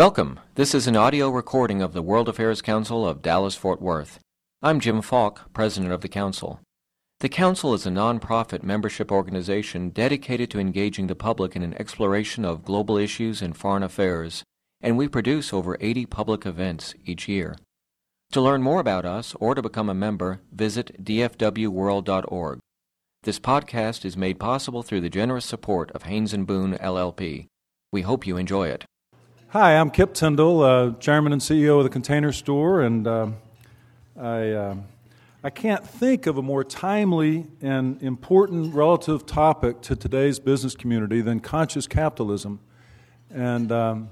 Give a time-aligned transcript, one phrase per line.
[0.00, 0.40] Welcome.
[0.54, 4.18] This is an audio recording of the World Affairs Council of Dallas Fort Worth.
[4.62, 6.58] I'm Jim Falk, President of the Council.
[7.18, 12.46] The Council is a nonprofit membership organization dedicated to engaging the public in an exploration
[12.46, 14.42] of global issues and foreign affairs,
[14.80, 17.54] and we produce over 80 public events each year.
[18.32, 22.58] To learn more about us or to become a member, visit dfwworld.org.
[23.24, 27.48] This podcast is made possible through the generous support of Haynes and Boone LLP.
[27.92, 28.86] We hope you enjoy it.
[29.52, 33.26] Hi, I'm Kip Tindell, uh, Chairman and CEO of the Container Store, and uh,
[34.16, 34.76] I, uh,
[35.42, 41.20] I can't think of a more timely and important relative topic to today's business community
[41.20, 42.60] than conscious capitalism.
[43.34, 44.10] And um,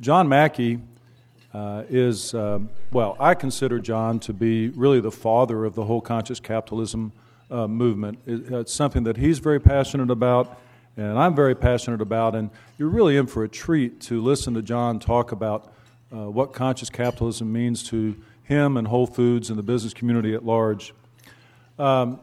[0.00, 0.80] John Mackey
[1.54, 6.00] uh, is, um, well, I consider John to be really the father of the whole
[6.00, 7.12] conscious capitalism
[7.48, 8.18] uh, movement.
[8.26, 10.60] It, it's something that he's very passionate about
[10.96, 12.34] and I'm very passionate about.
[12.34, 15.72] And you're really in for a treat to listen to John talk about
[16.12, 20.44] uh, what conscious capitalism means to him and Whole Foods and the business community at
[20.44, 20.92] large.
[21.78, 22.20] Um,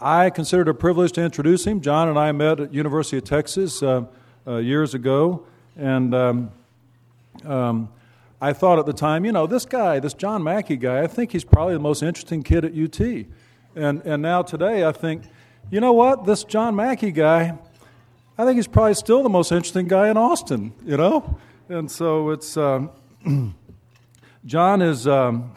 [0.00, 1.80] I consider it a privilege to introduce him.
[1.80, 4.04] John and I met at University of Texas uh,
[4.46, 6.50] uh, years ago, and um,
[7.44, 7.88] um,
[8.40, 11.32] I thought at the time, you know, this guy, this John Mackey guy, I think
[11.32, 13.00] he's probably the most interesting kid at UT.
[13.74, 15.22] And, and now today, I think,
[15.70, 17.56] you know what, this John Mackey guy,
[18.38, 21.38] I think he's probably still the most interesting guy in Austin, you know?
[21.70, 22.90] And so it's, um,
[24.44, 25.52] John is, um,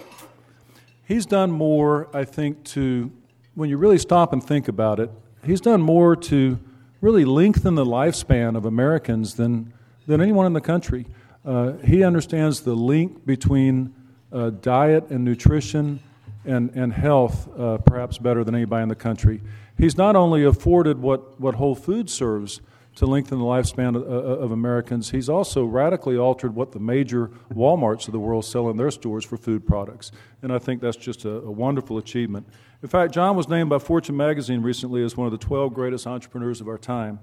[1.05, 3.11] he's done more, I think, to,
[3.53, 5.11] when you really stop and think about it,
[5.43, 6.57] he's done more to
[7.01, 9.73] really lengthen the lifespan of Americans than,
[10.07, 11.05] than anyone in the country.
[11.43, 13.93] Uh, he understands the link between
[14.31, 15.99] uh, diet and nutrition
[16.45, 19.41] and, and health uh, perhaps better than anybody in the country.
[19.77, 22.61] He's not only afforded what, what Whole Foods serves,
[22.99, 25.11] to lengthen the lifespan of, uh, of, Americans.
[25.11, 29.23] He's also radically altered what the major Walmarts of the world sell in their stores
[29.23, 30.11] for food products.
[30.41, 32.45] And I think that's just a, a wonderful achievement.
[32.83, 36.07] In fact, John was named by Fortune magazine recently as one of the 12 greatest
[36.07, 37.19] entrepreneurs of our time.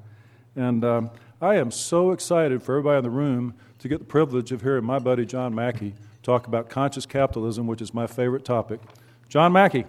[0.57, 1.11] And um,
[1.43, 4.85] I am so excited for everybody in the room to get the privilege of hearing
[4.87, 5.93] my buddy John Mackey
[6.23, 8.81] talk about conscious capitalism, which is my favorite topic.
[9.29, 9.85] John Mackey.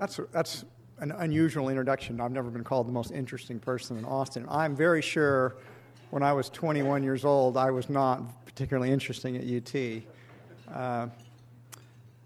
[0.00, 0.64] That's, that's
[1.00, 2.22] an unusual introduction.
[2.22, 4.46] I've never been called the most interesting person in Austin.
[4.48, 5.56] I'm very sure
[6.08, 10.02] when I was 21 years old, I was not particularly interesting at UT.
[10.74, 11.08] Uh,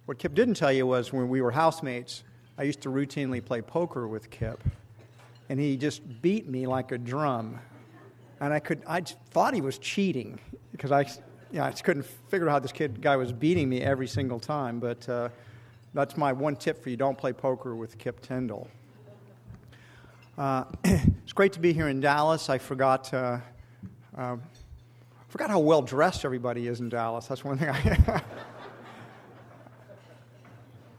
[0.06, 2.22] what Kip didn't tell you was when we were housemates,
[2.56, 4.62] I used to routinely play poker with Kip,
[5.48, 7.58] and he just beat me like a drum.
[8.40, 10.38] And I could, I thought he was cheating
[10.70, 11.00] because I,
[11.50, 14.06] you know, I just couldn't figure out how this kid guy was beating me every
[14.06, 14.78] single time.
[14.78, 15.28] But uh,
[15.94, 18.68] that's my one tip for you don't play poker with Kip Tindell.
[20.36, 22.50] Uh, it's great to be here in Dallas.
[22.50, 23.38] I forgot, uh,
[24.18, 24.36] uh,
[25.28, 27.28] forgot how well dressed everybody is in Dallas.
[27.28, 27.78] That's one thing I.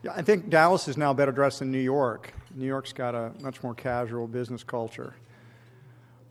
[0.04, 2.34] yeah, I think Dallas is now better dressed than New York.
[2.56, 5.14] New York's got a much more casual business culture.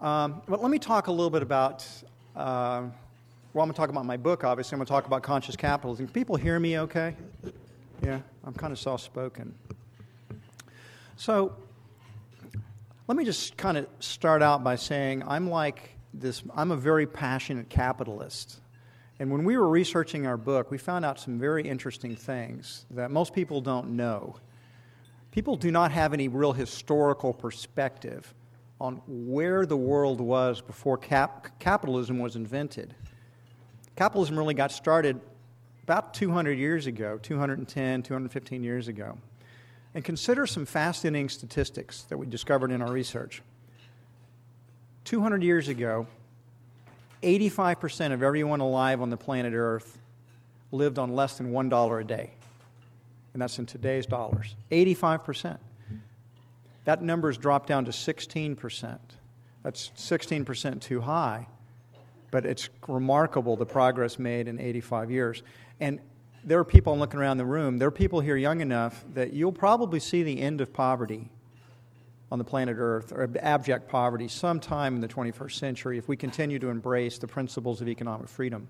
[0.00, 1.86] Um, but let me talk a little bit about.
[2.34, 2.84] Uh,
[3.52, 4.74] well, I'm going to talk about my book, obviously.
[4.74, 6.06] I'm going to talk about conscious capitalism.
[6.06, 7.14] Can people hear me okay?
[8.02, 9.54] Yeah, I'm kind of soft spoken.
[11.16, 11.54] So,
[13.06, 17.06] let me just kind of start out by saying I'm like this, I'm a very
[17.06, 18.60] passionate capitalist.
[19.18, 23.10] And when we were researching our book, we found out some very interesting things that
[23.10, 24.36] most people don't know.
[25.30, 28.34] People do not have any real historical perspective
[28.80, 32.94] on where the world was before cap- capitalism was invented.
[33.96, 35.20] Capitalism really got started
[35.84, 39.18] about 200 years ago, 210, 215 years ago.
[39.94, 43.42] And consider some fascinating statistics that we discovered in our research.
[45.04, 46.06] 200 years ago,
[47.22, 49.98] 85% of everyone alive on the planet Earth
[50.72, 52.30] lived on less than $1 a day.
[53.34, 54.56] And that's in today's dollars.
[54.72, 55.58] 85%.
[56.86, 58.98] That number has dropped down to 16%.
[59.62, 61.46] That's 16% too high,
[62.30, 65.42] but it's remarkable the progress made in 85 years.
[65.80, 66.00] And
[66.44, 69.52] there are people looking around the room, there are people here young enough that you'll
[69.52, 71.30] probably see the end of poverty
[72.30, 76.58] on the planet Earth, or abject poverty, sometime in the 21st century if we continue
[76.58, 78.66] to embrace the principles of economic freedom.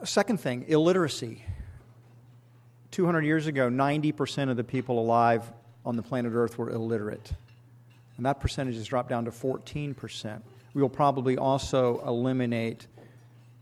[0.00, 1.44] A second thing, illiteracy.
[2.92, 5.50] 200 years ago, 90% of the people alive
[5.84, 7.32] on the planet Earth were illiterate.
[8.16, 10.40] And that percentage has dropped down to 14%.
[10.74, 12.86] We will probably also eliminate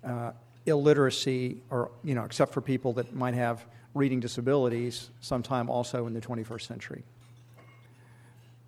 [0.04, 0.32] uh,
[0.66, 3.64] illiteracy, or you know, except for people that might have
[3.94, 7.02] reading disabilities sometime also in the 21st century.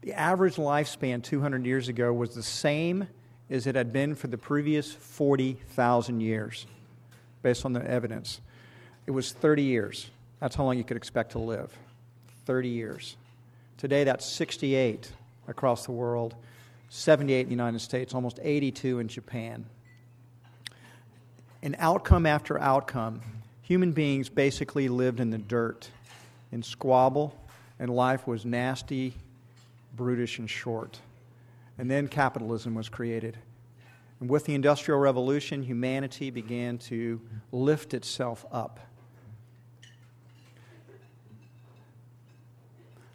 [0.01, 3.09] The average lifespan 200 years ago was the same
[3.51, 6.67] as it had been for the previous 40,000 years,
[7.43, 8.41] based on the evidence.
[9.07, 10.11] It was 30 years.
[10.41, 11.77] That's how long you could expect to live.
[12.47, 13.17] 30 years.
[13.77, 15.13] Today, that's 68
[15.47, 16.35] across the world,
[16.91, 19.67] 78 in the United States, almost 82 in Japan.
[21.61, 23.21] In outcome after outcome,
[23.63, 25.91] human beings basically lived in the dirt,
[26.53, 27.35] in squabble,
[27.81, 29.15] and life was nasty,
[29.97, 31.01] brutish, and short.
[31.77, 33.37] And then capitalism was created.
[34.21, 37.21] And with the Industrial Revolution, humanity began to
[37.51, 38.81] lift itself up.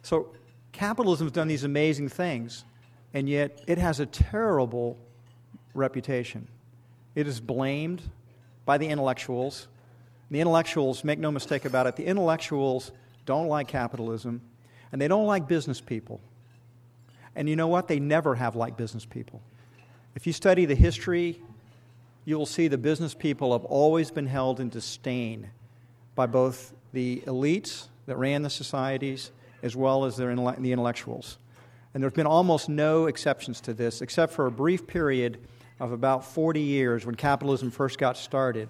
[0.02, 0.28] So,
[0.72, 2.64] capitalism has done these amazing things,
[3.14, 4.98] and yet it has a terrible
[5.72, 6.46] reputation.
[7.14, 8.02] It is blamed
[8.64, 9.68] by the intellectuals.
[10.30, 12.92] The intellectuals, make no mistake about it, the intellectuals
[13.26, 14.40] don't like capitalism,
[14.90, 16.20] and they don't like business people.
[17.36, 17.88] And you know what?
[17.88, 19.42] They never have liked business people.
[20.14, 21.42] If you study the history,
[22.24, 25.50] you will see the business people have always been held in disdain
[26.14, 29.30] by both the elites that ran the societies
[29.62, 31.38] as well as the intellectuals.
[31.92, 35.38] And there have been almost no exceptions to this, except for a brief period
[35.80, 38.68] of about 40 years when capitalism first got started.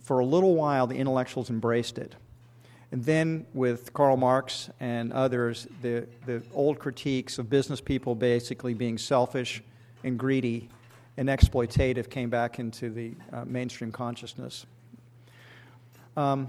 [0.00, 2.14] For a little while, the intellectuals embraced it.
[2.90, 8.72] And then, with Karl Marx and others, the, the old critiques of business people basically
[8.72, 9.62] being selfish
[10.04, 10.70] and greedy
[11.18, 14.64] and exploitative came back into the uh, mainstream consciousness.
[16.16, 16.48] Um,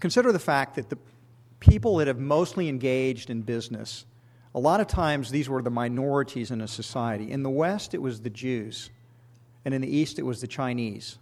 [0.00, 0.98] consider the fact that the
[1.60, 4.06] people that have mostly engaged in business,
[4.54, 7.30] a lot of times these were the minorities in a society.
[7.30, 8.90] In the West, it was the Jews,
[9.64, 11.18] and in the East, it was the Chinese.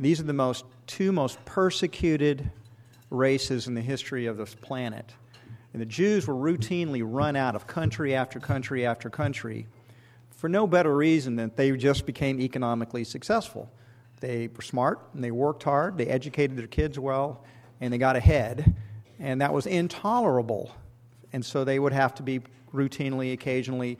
[0.00, 2.50] These are the most, two most persecuted
[3.10, 5.12] races in the history of this planet.
[5.72, 9.66] And the Jews were routinely run out of country after country after country
[10.30, 13.70] for no better reason than they just became economically successful.
[14.20, 17.44] They were smart and they worked hard, they educated their kids well,
[17.80, 18.76] and they got ahead.
[19.18, 20.72] And that was intolerable.
[21.32, 22.40] And so they would have to be
[22.72, 23.98] routinely, occasionally,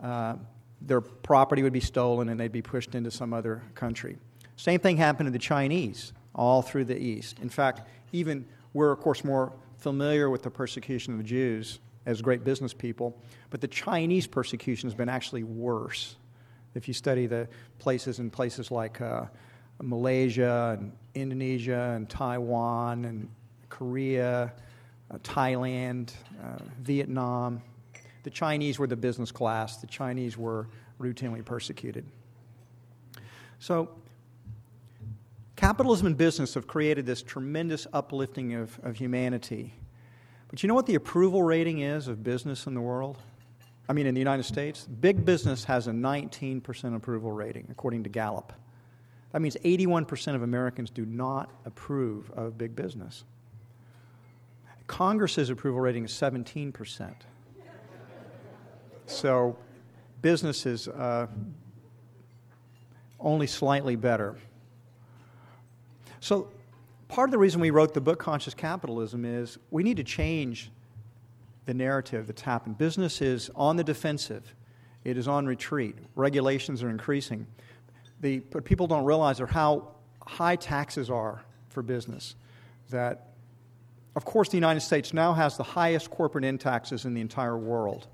[0.00, 0.36] uh,
[0.80, 4.16] their property would be stolen and they'd be pushed into some other country.
[4.56, 7.38] Same thing happened to the Chinese all through the East.
[7.40, 12.22] In fact, even we're, of course, more familiar with the persecution of the Jews as
[12.22, 13.20] great business people,
[13.50, 16.16] but the Chinese persecution has been actually worse.
[16.74, 19.24] If you study the places in places like uh,
[19.82, 23.28] Malaysia and Indonesia and Taiwan and
[23.68, 24.52] Korea,
[25.10, 26.12] uh, Thailand,
[26.42, 27.62] uh, Vietnam,
[28.22, 29.78] the Chinese were the business class.
[29.78, 30.68] The Chinese were
[31.00, 32.04] routinely persecuted.
[33.58, 33.90] So
[35.60, 39.74] Capitalism and business have created this tremendous uplifting of, of humanity.
[40.48, 43.18] But you know what the approval rating is of business in the world?
[43.86, 44.86] I mean, in the United States?
[44.86, 48.54] Big business has a 19% approval rating, according to Gallup.
[49.32, 53.24] That means 81% of Americans do not approve of big business.
[54.90, 57.14] Congress's approval rating is 17%.
[59.06, 59.56] So
[60.20, 61.28] business is uh,
[63.20, 64.34] only slightly better.
[66.18, 66.48] So,
[67.06, 70.72] part of the reason we wrote the book Conscious Capitalism is we need to change
[71.66, 72.76] the narrative that's happened.
[72.76, 74.56] Business is on the defensive,
[75.04, 75.94] it is on retreat.
[76.16, 77.46] Regulations are increasing.
[78.22, 79.92] The, people don't realize are how
[80.26, 82.34] high taxes are for business.
[82.90, 83.29] That,
[84.16, 87.56] of course, the United States now has the highest corporate in taxes in the entire
[87.56, 88.08] world.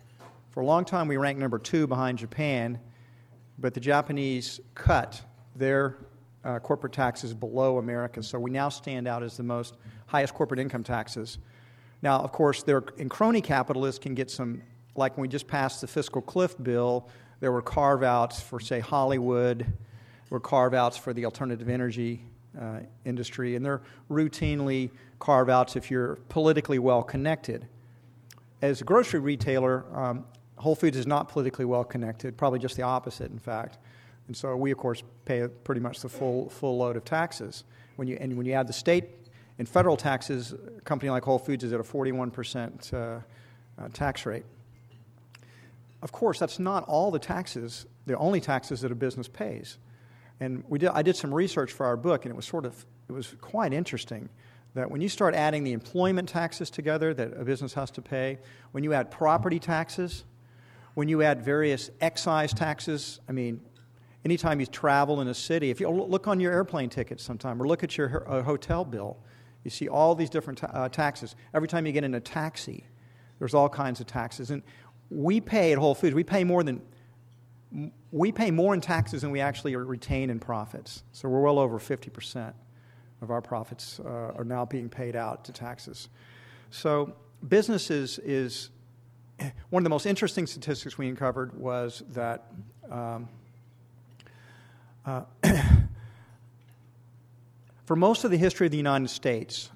[0.50, 2.78] For a long time, we ranked number two behind Japan,
[3.58, 5.20] but the Japanese cut
[5.54, 5.96] their
[6.44, 8.22] uh, corporate taxes below America.
[8.22, 9.76] So we now stand out as the most
[10.06, 11.38] highest corporate income taxes.
[12.02, 14.62] Now, of course, there in crony capitalists can get some,
[14.94, 17.08] like when we just passed the fiscal cliff bill,
[17.40, 22.22] there were carve outs for, say, Hollywood, there were carve outs for the alternative energy
[22.60, 27.66] uh, industry, and they're routinely carve outs if you're politically well connected.
[28.62, 30.24] As a grocery retailer, um,
[30.56, 33.78] Whole Foods is not politically well connected, probably just the opposite, in fact.
[34.26, 37.64] And so we, of course, pay pretty much the full, full load of taxes.
[37.96, 39.04] When you, and when you add the state
[39.58, 43.20] and federal taxes, a company like Whole Foods is at a 41% uh,
[43.78, 44.44] uh, tax rate.
[46.02, 49.78] Of course, that's not all the taxes, the only taxes that a business pays.
[50.40, 52.84] And we did, I did some research for our book, and it was sort of,
[53.08, 54.28] it was quite interesting
[54.74, 58.38] that when you start adding the employment taxes together that a business has to pay,
[58.72, 60.24] when you add property taxes,
[60.94, 63.60] when you add various excise taxes, I mean,
[64.24, 67.66] anytime you travel in a city, if you look on your airplane ticket sometime or
[67.66, 68.08] look at your
[68.42, 69.16] hotel bill,
[69.66, 71.34] You see all these different ta- uh, taxes.
[71.52, 72.84] Every time you get in a taxi,
[73.40, 74.52] there's all kinds of taxes.
[74.52, 74.62] And
[75.10, 76.80] we pay at Whole Foods, we pay more than
[78.12, 81.02] we pay more in taxes than we actually retain in profits.
[81.12, 82.52] So we're well over 50%
[83.22, 86.08] of our profits uh, are now being paid out to taxes.
[86.70, 87.14] So
[87.46, 88.70] business is, is
[89.70, 92.46] one of the most interesting statistics we uncovered was that
[92.90, 93.28] um,
[95.04, 95.22] uh,
[97.84, 99.70] for most of the history of the United States,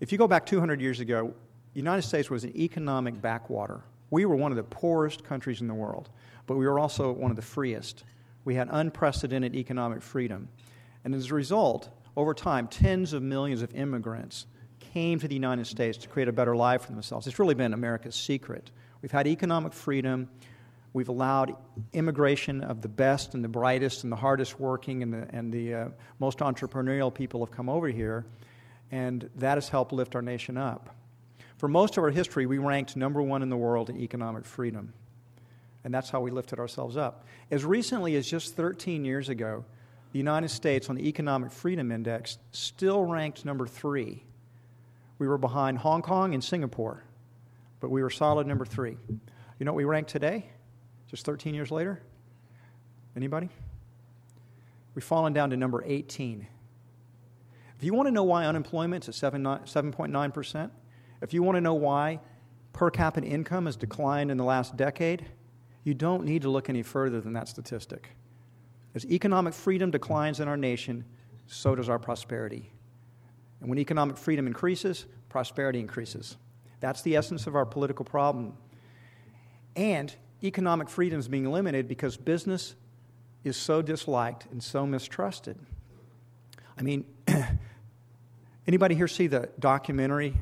[0.00, 1.34] if you go back 200 years ago,
[1.72, 3.82] the United States was an economic backwater.
[4.10, 6.08] We were one of the poorest countries in the world,
[6.46, 8.04] but we were also one of the freest.
[8.44, 10.48] We had unprecedented economic freedom.
[11.04, 14.46] And as a result, over time, tens of millions of immigrants
[14.78, 17.26] came to the United States to create a better life for themselves.
[17.26, 18.70] It's really been America's secret.
[19.02, 20.28] We've had economic freedom.
[20.92, 21.56] We've allowed
[21.92, 25.74] immigration of the best and the brightest and the hardest working and the, and the
[25.74, 25.88] uh,
[26.20, 28.24] most entrepreneurial people have come over here,
[28.92, 30.94] and that has helped lift our nation up.
[31.64, 34.92] For most of our history, we ranked number one in the world in economic freedom,
[35.82, 37.24] and that's how we lifted ourselves up.
[37.50, 39.64] As recently as just 13 years ago,
[40.12, 44.24] the United States on the Economic Freedom Index still ranked number three.
[45.18, 47.02] We were behind Hong Kong and Singapore,
[47.80, 48.98] but we were solid number three.
[49.58, 50.44] You know what we rank today,
[51.08, 51.98] just 13 years later?
[53.16, 53.48] Anybody?
[54.94, 56.46] We've fallen down to number 18.
[57.78, 60.70] If you want to know why unemployment is at 7.9%,
[61.24, 62.20] if you want to know why
[62.72, 65.24] per capita income has declined in the last decade,
[65.82, 68.10] you don't need to look any further than that statistic.
[68.94, 71.04] As economic freedom declines in our nation,
[71.46, 72.70] so does our prosperity.
[73.60, 76.36] And when economic freedom increases, prosperity increases.
[76.80, 78.56] That's the essence of our political problem.
[79.74, 82.74] And economic freedom is being limited because business
[83.42, 85.58] is so disliked and so mistrusted.
[86.78, 87.04] I mean,
[88.66, 90.34] anybody here see the documentary?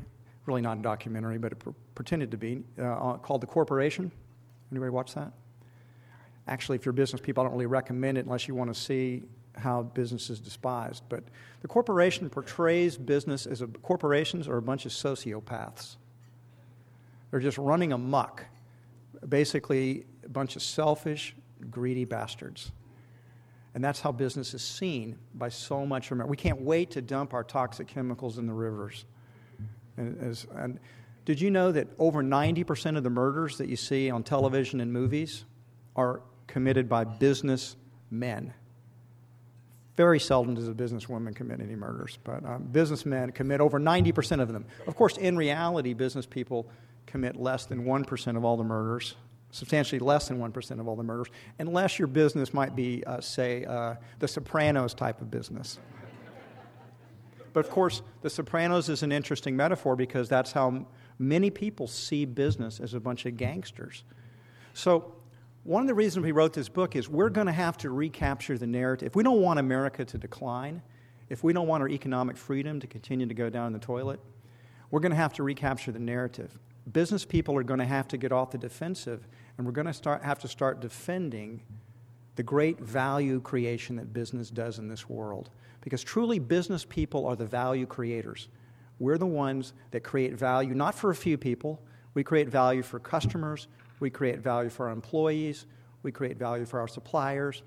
[0.45, 1.63] Really not a documentary, but it
[1.95, 4.11] pretended to be, uh, called The Corporation?
[4.71, 5.31] Anybody watch that?
[6.47, 9.23] Actually, if you're business people, I don't really recommend it unless you want to see
[9.55, 11.03] how business is despised.
[11.09, 11.23] But
[11.61, 15.95] the corporation portrays business as a, corporations are a bunch of sociopaths.
[17.31, 18.45] They're just running amuck.
[19.27, 21.35] Basically, a bunch of selfish,
[21.69, 22.71] greedy bastards.
[23.75, 26.29] And that's how business is seen by so much America.
[26.29, 29.05] We can't wait to dump our toxic chemicals in the rivers.
[29.97, 30.79] And, as, and
[31.25, 34.91] did you know that over 90% of the murders that you see on television and
[34.91, 35.45] movies
[35.95, 37.75] are committed by business
[38.11, 38.53] men?
[39.95, 44.51] Very seldom does a businesswoman commit any murders, but um, businessmen commit over 90% of
[44.51, 44.65] them.
[44.87, 46.67] Of course, in reality, business people
[47.05, 49.15] commit less than 1% of all the murders,
[49.51, 51.27] substantially less than 1% of all the murders,
[51.59, 55.79] unless your business might be, uh, say, uh, the Sopranos type of business.
[57.53, 60.85] But of course, the Sopranos is an interesting metaphor because that's how
[61.19, 64.03] many people see business as a bunch of gangsters.
[64.73, 65.13] So
[65.63, 68.57] one of the reasons we wrote this book is we're going to have to recapture
[68.57, 69.07] the narrative.
[69.07, 70.81] If we don't want America to decline,
[71.29, 74.19] if we don't want our economic freedom to continue to go down the toilet,
[74.91, 76.59] we're going to have to recapture the narrative.
[76.91, 79.93] Business people are going to have to get off the defensive, and we're going to
[79.93, 81.61] start, have to start defending
[82.35, 85.49] the great value creation that business does in this world.
[85.81, 88.47] Because truly, business people are the value creators.
[88.99, 91.81] We're the ones that create value, not for a few people.
[92.13, 93.67] We create value for customers,
[93.99, 95.65] we create value for our employees.
[96.03, 97.63] We create value for our suppliers.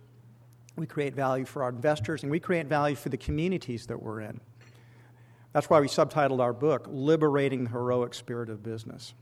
[0.76, 2.22] We create value for our investors.
[2.22, 4.38] And we create value for the communities that we're in.
[5.52, 9.14] That's why we subtitled our book, Liberating the Heroic Spirit of Business.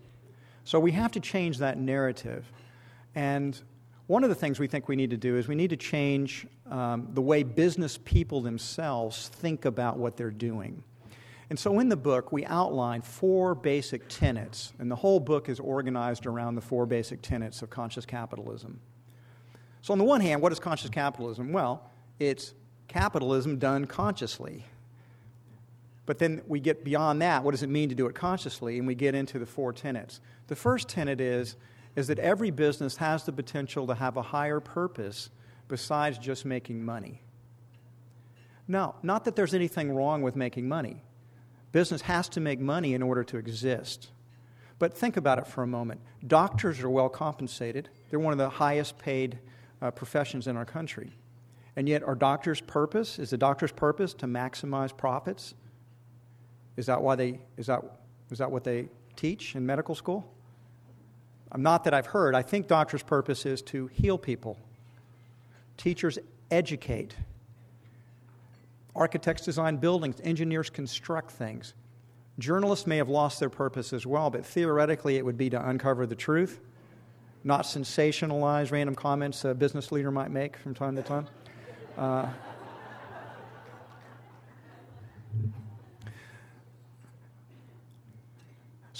[0.64, 2.50] So we have to change that narrative.
[3.14, 3.62] And
[4.06, 6.46] one of the things we think we need to do is we need to change
[6.70, 10.82] um, the way business people themselves think about what they're doing.
[11.50, 15.60] And so in the book, we outline four basic tenets, and the whole book is
[15.60, 18.80] organized around the four basic tenets of conscious capitalism.
[19.82, 21.52] So, on the one hand, what is conscious capitalism?
[21.52, 22.54] Well, it's
[22.88, 24.64] capitalism done consciously.
[26.06, 27.44] But then we get beyond that.
[27.44, 28.78] What does it mean to do it consciously?
[28.78, 30.20] And we get into the four tenets.
[30.48, 31.56] The first tenet is,
[31.96, 35.30] is that every business has the potential to have a higher purpose
[35.68, 37.22] besides just making money.
[38.66, 41.02] Now, not that there's anything wrong with making money.
[41.72, 44.10] Business has to make money in order to exist.
[44.78, 46.00] But think about it for a moment.
[46.26, 49.38] Doctors are well compensated, they're one of the highest paid
[49.82, 51.12] uh, professions in our country.
[51.76, 55.54] And yet, our doctor's purpose is the doctor's purpose to maximize profits?
[56.76, 57.82] Is that why they is that
[58.30, 60.33] is that what they teach in medical school?
[61.56, 62.34] Not that I've heard.
[62.34, 64.58] I think doctors' purpose is to heal people.
[65.76, 66.18] Teachers
[66.50, 67.14] educate.
[68.96, 71.74] Architects design buildings, engineers construct things.
[72.38, 76.06] Journalists may have lost their purpose as well, but theoretically it would be to uncover
[76.06, 76.60] the truth,
[77.44, 81.26] not sensationalize random comments a business leader might make from time to time.
[81.96, 82.26] Uh,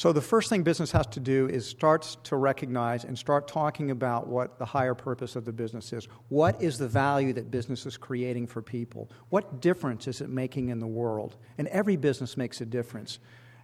[0.04, 3.90] So, the first thing business has to do is start to recognize and start talking
[3.90, 6.08] about what the higher purpose of the business is.
[6.28, 9.10] What is the value that business is creating for people?
[9.30, 11.36] What difference is it making in the world?
[11.56, 13.18] And every business makes a difference.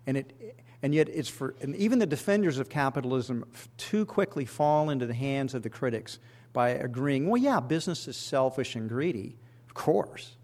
[0.06, 3.44] And, it, and yet, it's for, and even the defenders of capitalism
[3.76, 6.20] too quickly fall into the hands of the critics
[6.54, 9.36] by agreeing, well, yeah, business is selfish and greedy,
[9.68, 10.38] of course.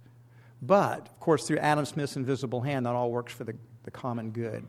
[0.61, 4.31] But, of course, through Adam Smith's invisible hand, that all works for the, the common
[4.31, 4.67] good.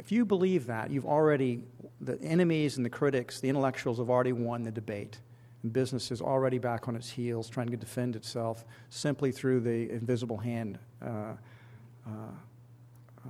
[0.00, 1.62] If you believe that, you've already,
[2.00, 5.20] the enemies and the critics, the intellectuals have already won the debate.
[5.62, 9.90] And business is already back on its heels trying to defend itself simply through the
[9.90, 11.34] invisible hand uh,
[12.06, 12.10] uh,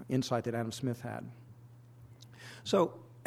[0.09, 1.29] insight that Adam Smith had.
[2.63, 2.95] So,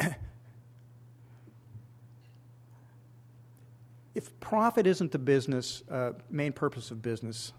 [4.14, 7.52] if profit isn't the business, uh, main purpose of business,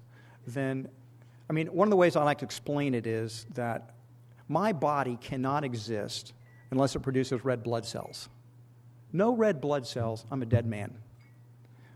[0.48, 0.90] then,
[1.48, 3.95] I mean, one of the ways I like to explain it is that
[4.48, 6.34] my body cannot exist
[6.72, 8.30] unless it produces red blood cells.
[9.12, 10.98] No red blood cells, I'm a dead man.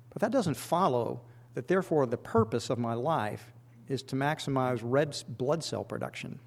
[0.10, 1.22] But that doesn't follow
[1.54, 3.52] that, therefore, the purpose of my life
[3.88, 6.40] is to maximize red blood cell production.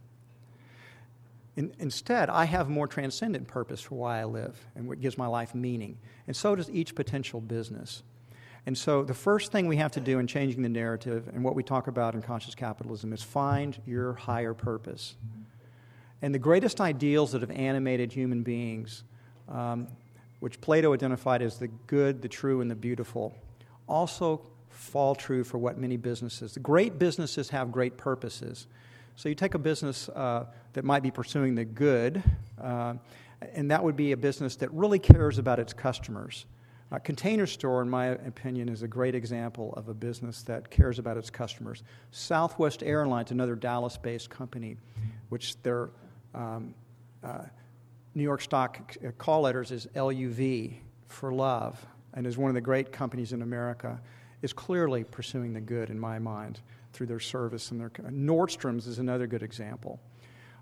[1.57, 5.27] In, instead, I have more transcendent purpose for why I live and what gives my
[5.27, 5.99] life meaning.
[6.27, 8.03] And so does each potential business.
[8.65, 11.57] And so, the first thing we have to do in changing the narrative and what
[11.57, 15.17] we talk about in conscious capitalism is find your higher purpose.
[16.23, 19.02] And the greatest ideals that have animated human beings,
[19.49, 19.88] um,
[20.41, 23.35] which Plato identified as the good, the true, and the beautiful,
[23.88, 26.55] also fall true for what many businesses.
[26.55, 28.67] The great businesses have great purposes.
[29.17, 32.23] So you take a business uh, that might be pursuing the good,
[32.61, 32.95] uh,
[33.55, 36.47] and that would be a business that really cares about its customers.
[36.92, 40.99] A container store, in my opinion, is a great example of a business that cares
[40.99, 41.83] about its customers.
[42.11, 44.77] Southwest Airlines, another Dallas based company,
[45.31, 45.90] which their
[46.35, 46.75] um,
[47.23, 47.45] uh,
[48.14, 50.75] New York Stock call letters is LUV
[51.09, 54.01] for love, and is one of the great companies in America,
[54.42, 56.61] is clearly pursuing the good in my mind
[56.92, 60.01] through their service and their Nordstrom's is another good example.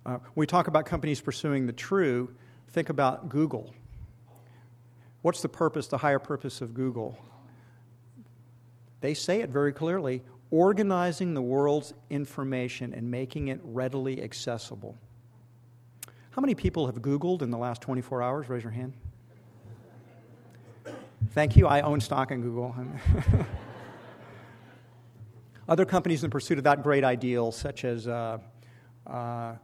[0.07, 2.33] Uh, we talk about companies pursuing the true,
[2.69, 3.75] think about Google.
[5.23, 7.19] What's the purpose, the higher purpose of Google?
[9.01, 14.99] They say it very clearly organizing the world's information and making it readily accessible.
[16.31, 18.49] How many people have Googled in the last 24 hours?
[18.49, 18.93] Raise your hand.
[21.31, 21.67] Thank you.
[21.67, 22.75] I own stock in Google.
[25.69, 28.39] Other companies in pursuit of that great ideal, such as uh,
[29.09, 29.59] uh, a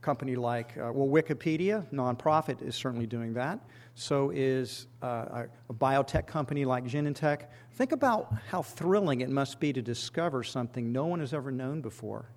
[0.00, 3.60] company like, uh, well, Wikipedia, nonprofit, is certainly doing that.
[3.94, 7.46] So is uh, a, a, biotech company like Genentech.
[7.72, 11.82] Think about how thrilling it must be to discover something no one has ever known
[11.82, 12.30] before.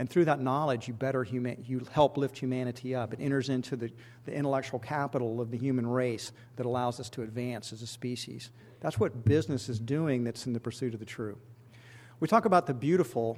[0.00, 3.12] And through that knowledge, you better you help lift humanity up.
[3.12, 3.90] It enters into the,
[4.24, 8.48] the intellectual capital of the human race that allows us to advance as a species.
[8.80, 11.36] That's what business is doing that's in the pursuit of the true.
[12.18, 13.36] We talk about the beautiful.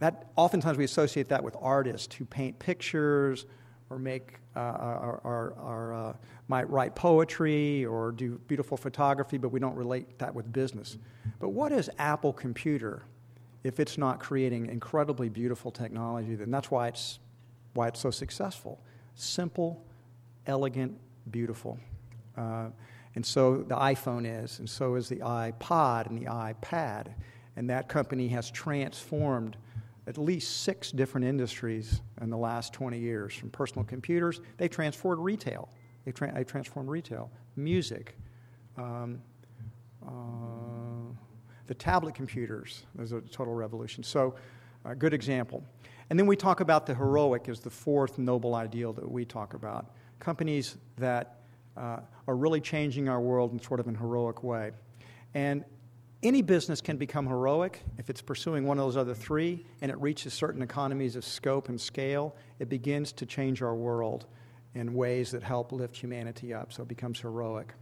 [0.00, 3.46] That oftentimes we associate that with artists who paint pictures
[3.88, 6.12] or make uh, or, or, or uh,
[6.48, 10.98] might write poetry or do beautiful photography, but we don't relate that with business.
[11.38, 13.04] But what is Apple Computer?
[13.66, 17.18] If it's not creating incredibly beautiful technology, then that's why it's,
[17.74, 18.80] why it's so successful.
[19.16, 19.84] Simple,
[20.46, 20.96] elegant,
[21.32, 21.76] beautiful.
[22.36, 22.68] Uh,
[23.16, 27.08] and so the iPhone is, and so is the iPod and the iPad.
[27.56, 29.56] And that company has transformed
[30.06, 33.34] at least six different industries in the last 20 years.
[33.34, 35.68] From personal computers, they transformed retail.
[36.04, 38.14] They, tra- they transformed retail, music.
[38.76, 39.20] Um,
[40.06, 40.10] uh,
[41.66, 44.02] the tablet computers was a total revolution.
[44.02, 44.34] So,
[44.84, 45.64] a good example.
[46.10, 49.54] And then we talk about the heroic as the fourth noble ideal that we talk
[49.54, 49.90] about.
[50.20, 51.40] Companies that
[51.76, 51.98] uh,
[52.28, 54.70] are really changing our world in sort of an heroic way.
[55.34, 55.64] And
[56.22, 60.00] any business can become heroic if it's pursuing one of those other three and it
[60.00, 62.34] reaches certain economies of scope and scale.
[62.58, 64.26] It begins to change our world
[64.74, 67.74] in ways that help lift humanity up, so it becomes heroic.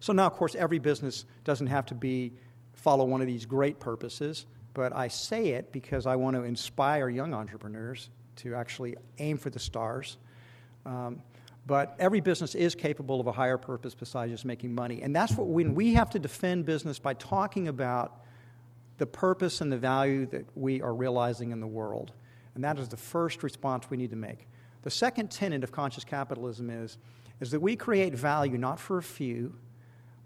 [0.00, 2.32] So now, of course, every business doesn't have to be
[2.76, 7.08] follow one of these great purposes, but I say it because I want to inspire
[7.08, 10.18] young entrepreneurs to actually aim for the stars.
[10.84, 11.22] Um,
[11.66, 15.02] but every business is capable of a higher purpose besides just making money.
[15.02, 18.20] And that's what when we have to defend business by talking about
[18.98, 22.12] the purpose and the value that we are realizing in the world.
[22.54, 24.46] And that is the first response we need to make.
[24.82, 26.98] The second tenet of conscious capitalism is,
[27.40, 29.54] is that we create value not for a few,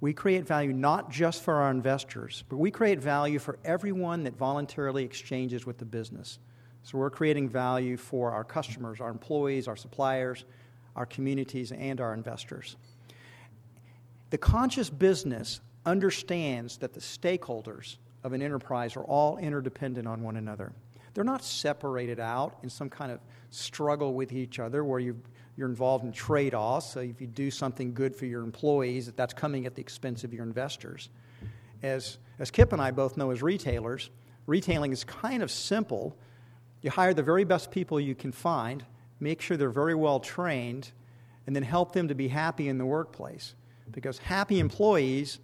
[0.01, 4.37] we create value not just for our investors, but we create value for everyone that
[4.37, 6.39] voluntarily exchanges with the business.
[6.83, 10.45] So we're creating value for our customers, our employees, our suppliers,
[10.97, 12.77] our communities, and our investors.
[14.31, 20.37] The conscious business understands that the stakeholders of an enterprise are all interdependent on one
[20.37, 20.73] another.
[21.13, 25.21] They're not separated out in some kind of struggle with each other where you
[25.63, 26.93] are involved in trade offs.
[26.93, 30.33] So if you do something good for your employees, that's coming at the expense of
[30.33, 31.09] your investors.
[31.83, 34.11] As, as Kip and I both know as retailers,
[34.47, 36.17] retailing is kind of simple.
[36.83, 38.85] You hire the very best people you can find,
[39.19, 40.91] make sure they're very well trained,
[41.47, 43.55] and then help them to be happy in the workplace.
[43.91, 45.41] Because happy employees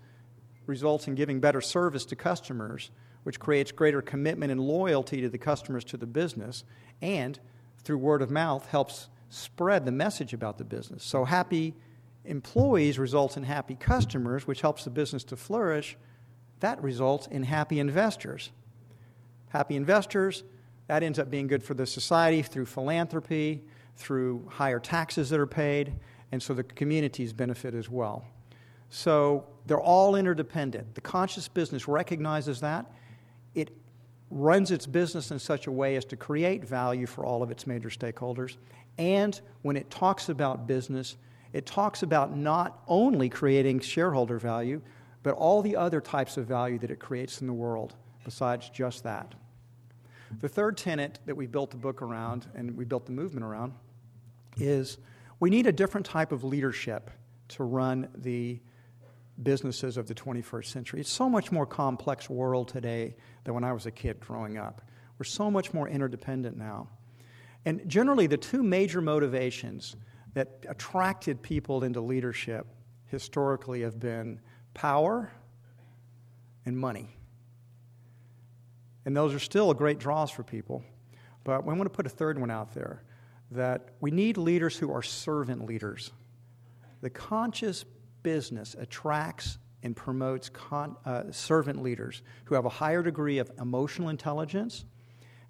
[0.66, 2.90] results in giving better service to customers,
[3.22, 6.64] which creates greater commitment and loyalty to the customers to the business,
[7.02, 7.40] and
[7.82, 11.04] through word of mouth helps spread the message about the business.
[11.04, 11.74] So happy
[12.24, 15.96] employees results in happy customers, which helps the business to flourish.
[16.60, 18.50] That results in happy investors.
[19.50, 20.42] Happy investors,
[20.88, 23.62] that ends up being good for the society through philanthropy,
[23.96, 25.94] through higher taxes that are paid,
[26.32, 28.24] and so the communities benefit as well.
[28.90, 30.94] So they're all interdependent.
[30.94, 32.90] The conscious business recognizes that.
[34.30, 37.66] Runs its business in such a way as to create value for all of its
[37.66, 38.56] major stakeholders.
[38.98, 41.16] And when it talks about business,
[41.52, 44.82] it talks about not only creating shareholder value,
[45.22, 49.04] but all the other types of value that it creates in the world besides just
[49.04, 49.34] that.
[50.40, 53.72] The third tenet that we built the book around and we built the movement around
[54.58, 54.98] is
[55.38, 57.10] we need a different type of leadership
[57.48, 58.60] to run the
[59.42, 61.00] businesses of the 21st century.
[61.00, 64.82] It's so much more complex world today than when I was a kid growing up.
[65.18, 66.88] We're so much more interdependent now.
[67.64, 69.96] And generally, the two major motivations
[70.34, 72.66] that attracted people into leadership
[73.06, 74.40] historically have been
[74.74, 75.32] power
[76.64, 77.08] and money.
[79.04, 80.84] And those are still great draws for people.
[81.44, 83.02] But we want to put a third one out there
[83.52, 86.10] that we need leaders who are servant leaders.
[87.00, 87.84] The conscious
[88.26, 94.08] business attracts and promotes con, uh, servant leaders who have a higher degree of emotional
[94.08, 94.84] intelligence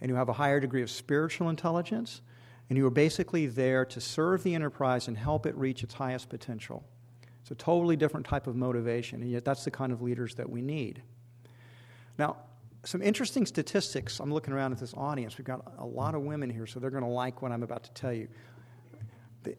[0.03, 2.21] and who have a higher degree of spiritual intelligence
[2.69, 6.29] and who are basically there to serve the enterprise and help it reach its highest
[6.29, 6.85] potential.
[7.41, 10.51] It's a totally different type of motivation, and yet that's the kind of leaders that
[10.51, 11.01] we need.
[12.19, 12.37] Now,
[12.85, 14.21] some interesting statistics.
[14.21, 15.39] I'm looking around at this audience.
[15.39, 17.85] We've got a lot of women here, so they're going to like what I'm about
[17.85, 18.29] to tell you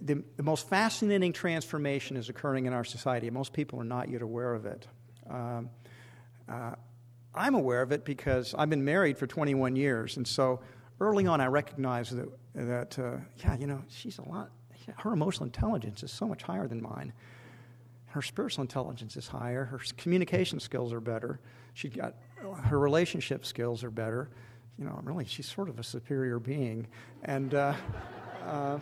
[0.01, 3.29] the, the, most fascinating transformation is occurring in our society.
[3.29, 4.87] Most people are not yet aware of it.
[5.29, 5.69] Um,
[6.49, 6.71] uh,
[7.33, 10.59] I'm aware of it because I've been married for 21 years, and so
[10.99, 14.49] early on I recognized that, that uh, yeah, you know, she's a lot,
[14.97, 17.13] her emotional intelligence is so much higher than mine.
[18.07, 21.39] Her spiritual intelligence is higher, her communication skills are better,
[21.73, 22.15] she got,
[22.63, 24.29] her relationship skills are better.
[24.79, 26.87] You know, really, she's sort of a superior being.
[27.23, 27.73] And, uh,
[28.45, 28.79] uh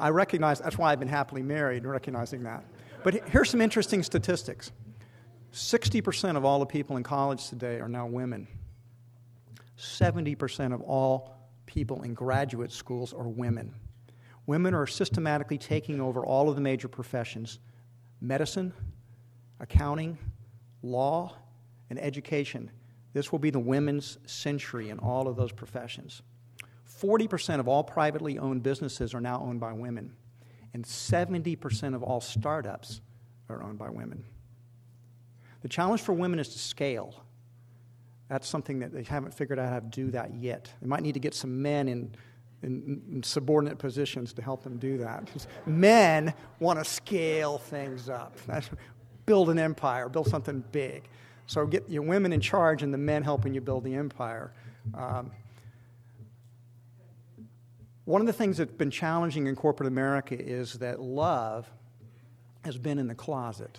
[0.00, 2.64] I recognize that's why I've been happily married, recognizing that.
[3.04, 4.72] But here's some interesting statistics
[5.52, 8.46] 60% of all the people in college today are now women,
[9.76, 11.36] 70% of all
[11.66, 13.74] people in graduate schools are women.
[14.46, 17.58] Women are systematically taking over all of the major professions
[18.20, 18.72] medicine,
[19.60, 20.18] accounting,
[20.82, 21.36] law,
[21.88, 22.70] and education.
[23.12, 26.22] This will be the women's century in all of those professions.
[27.00, 30.12] 40% of all privately owned businesses are now owned by women,
[30.74, 33.00] and 70% of all startups
[33.48, 34.24] are owned by women.
[35.62, 37.22] The challenge for women is to scale.
[38.28, 40.72] That's something that they haven't figured out how to do that yet.
[40.80, 42.14] They might need to get some men in,
[42.62, 45.28] in, in subordinate positions to help them do that.
[45.66, 48.36] Men want to scale things up,
[49.26, 51.08] build an empire, build something big.
[51.46, 54.52] So get your women in charge and the men helping you build the empire.
[54.94, 55.32] Um,
[58.10, 61.70] one of the things that's been challenging in corporate America is that love
[62.64, 63.78] has been in the closet.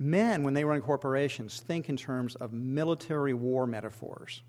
[0.00, 4.42] Men, when they run corporations, think in terms of military war metaphors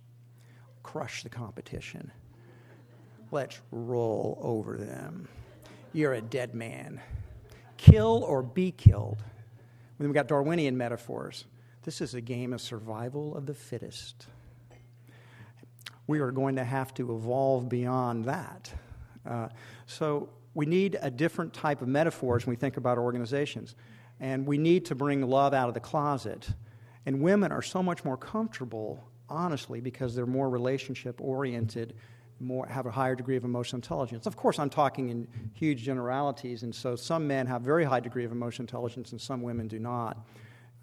[0.82, 2.12] crush the competition,
[3.32, 5.28] let's roll over them.
[5.94, 7.00] You're a dead man.
[7.78, 9.20] Kill or be killed.
[10.00, 11.46] Then we've got Darwinian metaphors.
[11.84, 14.26] This is a game of survival of the fittest
[16.08, 18.72] we are going to have to evolve beyond that.
[19.26, 19.50] Uh,
[19.86, 23.76] so we need a different type of metaphors when we think about organizations.
[24.20, 26.48] And we need to bring love out of the closet.
[27.06, 31.96] And women are so much more comfortable honestly because they're more relationship oriented,
[32.40, 34.26] more have a higher degree of emotional intelligence.
[34.26, 38.26] Of course, I'm talking in huge generalities, and so some men have very high degree
[38.26, 40.18] of emotional intelligence, and some women do not.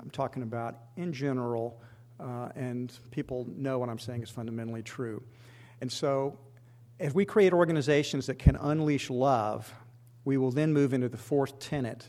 [0.00, 1.80] I'm talking about in general,
[2.20, 5.22] uh, and people know what I'm saying is fundamentally true.
[5.80, 6.38] And so,
[6.98, 9.72] if we create organizations that can unleash love,
[10.24, 12.08] we will then move into the fourth tenet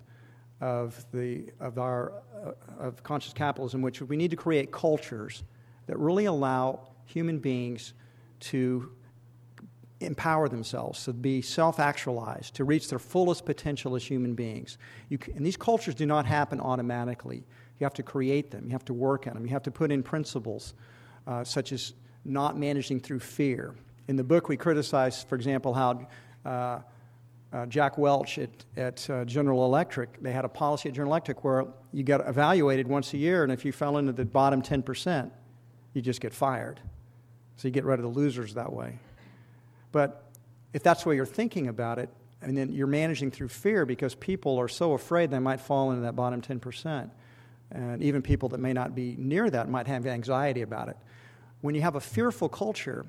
[0.62, 5.44] of, the, of our uh, of conscious capitalism, which is we need to create cultures
[5.88, 7.94] that really allow human beings
[8.40, 8.92] to
[10.00, 14.78] empower themselves, to be self actualized, to reach their fullest potential as human beings.
[15.10, 17.46] And these cultures do not happen automatically.
[17.84, 19.92] You have to create them, you have to work at them, you have to put
[19.92, 20.74] in principles
[21.28, 21.92] uh, such as
[22.24, 23.76] not managing through fear.
[24.08, 26.08] In the book, we criticize, for example, how
[26.46, 26.80] uh,
[27.52, 31.44] uh, Jack Welch at, at uh, General Electric, they had a policy at General Electric
[31.44, 35.30] where you got evaluated once a year, and if you fell into the bottom 10%,
[35.92, 36.80] you just get fired.
[37.58, 38.98] So you get rid of the losers that way.
[39.92, 40.24] But
[40.72, 42.08] if that's the way you're thinking about it,
[42.42, 46.04] and then you're managing through fear because people are so afraid they might fall into
[46.04, 47.10] that bottom 10%.
[47.74, 50.98] And even people that may not be near that might have anxiety about it.
[51.62, 53.06] When you have a fearful culture,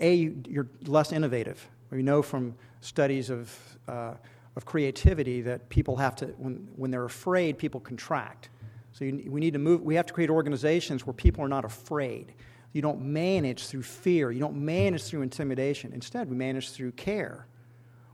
[0.00, 1.68] A, you're less innovative.
[1.90, 3.54] We know from studies of,
[3.88, 4.14] uh,
[4.56, 8.48] of creativity that people have to, when, when they're afraid, people contract.
[8.92, 11.64] So you, we need to move, we have to create organizations where people are not
[11.64, 12.32] afraid.
[12.72, 15.92] You don't manage through fear, you don't manage through intimidation.
[15.92, 17.46] Instead, we manage through care,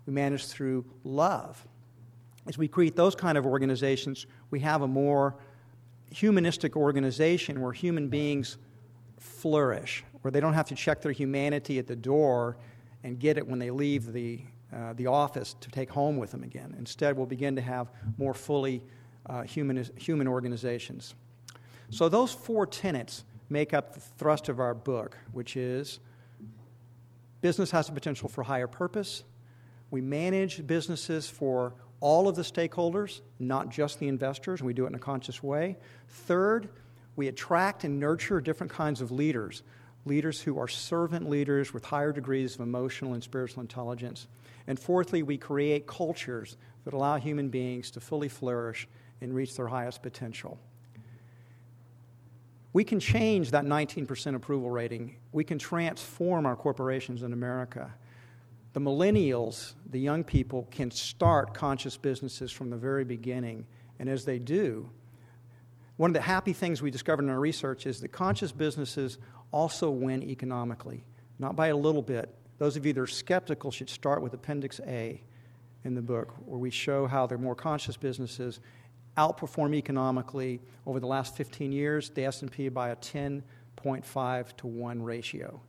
[0.07, 1.65] we manage through love.
[2.47, 5.37] As we create those kind of organizations, we have a more
[6.11, 8.59] humanistic organization where human beings
[9.19, 12.57] flourish, where they don't have to check their humanity at the door
[13.05, 14.41] and get it when they leave the,
[14.73, 16.75] uh, the office to take home with them again.
[16.79, 18.83] Instead, we'll begin to have more fully
[19.27, 21.15] uh, human, human organizations.
[21.91, 26.01] So, those four tenets make up the thrust of our book, which is
[27.41, 29.25] business has the potential for higher purpose.
[29.91, 34.85] We manage businesses for all of the stakeholders, not just the investors, and we do
[34.85, 35.79] it in a conscious way.
[36.09, 36.69] Third,
[37.15, 39.63] we attract and nurture different kinds of leaders
[40.05, 44.27] leaders who are servant leaders with higher degrees of emotional and spiritual intelligence.
[44.67, 48.89] And fourthly, we create cultures that allow human beings to fully flourish
[49.21, 50.59] and reach their highest potential.
[52.73, 55.19] We can change that 19% approval rating.
[55.31, 57.93] We can transform our corporations in America.
[58.73, 63.67] The millennials, the young people, can start conscious businesses from the very beginning.
[63.99, 64.89] And as they do,
[65.97, 69.19] one of the happy things we discovered in our research is that conscious businesses
[69.53, 71.05] also win economically,
[71.39, 72.35] not by a little bit.
[72.59, 75.23] Those of you that are skeptical should start with Appendix A
[75.85, 78.61] in the book, where we show how the more conscious businesses
[79.19, 85.61] outperform economically over the last 15 years, the S&P by a 10.5 to 1 ratio.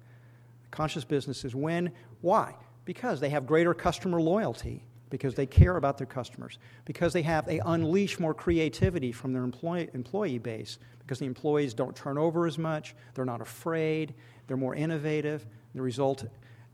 [0.71, 1.91] Conscious businesses win.
[2.21, 2.55] Why?
[2.85, 7.45] Because they have greater customer loyalty because they care about their customers, because they have
[7.45, 12.47] they unleash more creativity from their employee, employee base, because the employees don't turn over
[12.47, 14.15] as much, they're not afraid,
[14.47, 15.45] they're more innovative.
[15.75, 16.25] The result,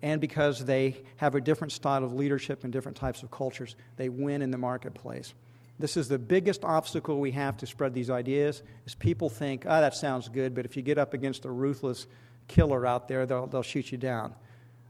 [0.02, 4.08] and because they have a different style of leadership and different types of cultures, they
[4.08, 5.34] win in the marketplace.
[5.78, 8.64] This is the biggest obstacle we have to spread these ideas.
[8.86, 11.52] Is people think, "Ah, oh, that sounds good," but if you get up against a
[11.52, 12.08] ruthless
[12.48, 14.34] killer out there, they'll, they'll shoot you down.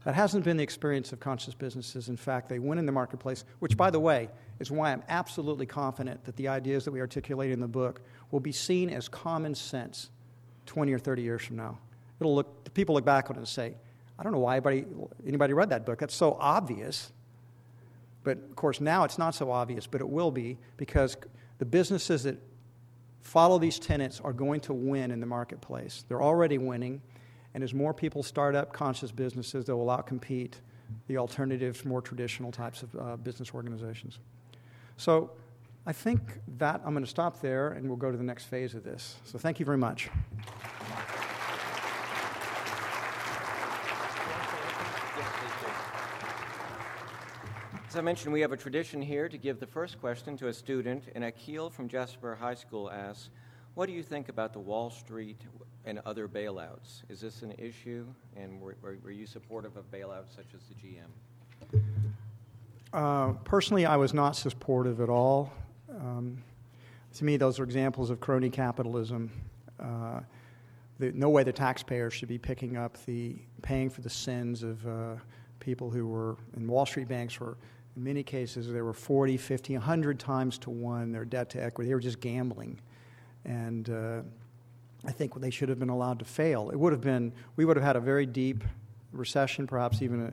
[0.04, 2.08] That hasn't been the experience of conscious businesses.
[2.08, 5.66] In fact, they win in the marketplace, which, by the way, is why I'm absolutely
[5.66, 9.54] confident that the ideas that we articulate in the book will be seen as common
[9.54, 10.08] sense
[10.66, 11.78] 20 or 30 years from now.
[12.18, 13.74] It'll look, people look back on it and say,
[14.18, 14.84] I don't know why anybody,
[15.26, 15.98] anybody read that book.
[15.98, 17.12] That's so obvious.
[18.22, 21.16] But of course, now it's not so obvious, but it will be because
[21.58, 22.36] the businesses that
[23.22, 26.04] follow these tenets are going to win in the marketplace.
[26.08, 27.00] They're already winning.
[27.54, 30.54] And as more people start up conscious businesses, they will outcompete
[31.06, 34.18] the alternatives, more traditional types of uh, business organizations.
[34.96, 35.30] So
[35.86, 36.20] I think
[36.58, 39.16] that I'm going to stop there and we'll go to the next phase of this.
[39.24, 40.10] So thank you very much.
[47.88, 50.52] As I mentioned, we have a tradition here to give the first question to a
[50.52, 53.30] student, and Akil from Jasper High School asks,
[53.74, 55.40] what do you think about the Wall Street
[55.84, 57.02] and other bailouts?
[57.08, 61.82] Is this an issue, and were, were you supportive of bailouts such as the GM?
[62.92, 65.52] Uh, personally, I was not supportive at all.
[65.88, 66.42] Um,
[67.14, 69.30] to me, those are examples of crony capitalism.
[69.78, 70.20] Uh,
[70.98, 74.86] the, no way the taxpayer should be picking up the paying for the sins of
[74.86, 75.14] uh,
[75.58, 77.56] people who were in Wall Street banks were
[77.96, 81.88] in many cases they were 40, 50, 100 times to one their debt to equity.
[81.88, 82.78] They were just gambling
[83.44, 84.20] and uh,
[85.06, 86.70] I think they should have been allowed to fail.
[86.70, 88.64] It would have been, we would have had a very deep
[89.12, 90.32] recession, perhaps even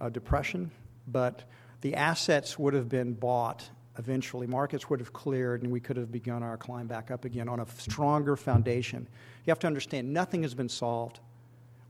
[0.00, 0.70] a, a depression,
[1.06, 1.44] but
[1.80, 4.46] the assets would have been bought eventually.
[4.46, 7.60] Markets would have cleared, and we could have begun our climb back up again on
[7.60, 9.06] a stronger foundation.
[9.44, 11.20] You have to understand, nothing has been solved.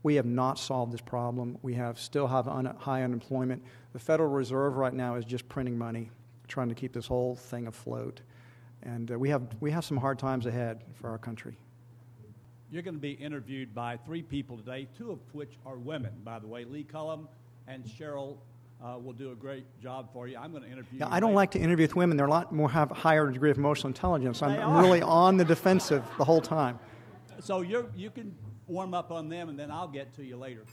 [0.01, 1.57] We have not solved this problem.
[1.61, 3.63] We have still have un- high unemployment.
[3.93, 6.09] The Federal Reserve right now is just printing money,
[6.47, 8.21] trying to keep this whole thing afloat.
[8.83, 11.57] And uh, we, have, we have some hard times ahead for our country.
[12.71, 16.37] You're going to be interviewed by three people today, two of which are women, by
[16.37, 16.65] the way.
[16.65, 17.27] Lee Cullum
[17.67, 18.37] and Cheryl
[18.83, 20.37] uh, will do a great job for you.
[20.37, 20.99] I'm going to interview.
[20.99, 22.15] Yeah, I don't like to interview with women.
[22.15, 24.43] They're a lot more have higher degree of emotional intelligence.
[24.43, 26.79] I'm, I'm really on the defensive the whole time.
[27.39, 28.35] So you you can
[28.67, 30.63] warm up on them, and then I'll get to you later.